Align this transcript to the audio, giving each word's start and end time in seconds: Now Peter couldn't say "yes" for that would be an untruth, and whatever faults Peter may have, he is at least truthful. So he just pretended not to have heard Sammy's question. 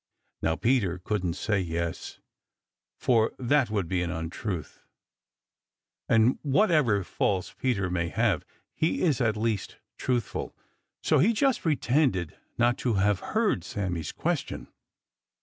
Now 0.41 0.55
Peter 0.55 0.97
couldn't 0.97 1.35
say 1.35 1.59
"yes" 1.59 2.17
for 2.97 3.33
that 3.37 3.69
would 3.69 3.87
be 3.87 4.01
an 4.01 4.09
untruth, 4.09 4.81
and 6.09 6.39
whatever 6.41 7.03
faults 7.03 7.53
Peter 7.55 7.87
may 7.91 8.07
have, 8.09 8.43
he 8.73 9.03
is 9.03 9.21
at 9.21 9.37
least 9.37 9.77
truthful. 9.99 10.55
So 11.03 11.19
he 11.19 11.33
just 11.33 11.61
pretended 11.61 12.35
not 12.57 12.79
to 12.79 12.95
have 12.95 13.19
heard 13.19 13.63
Sammy's 13.63 14.11
question. 14.11 14.69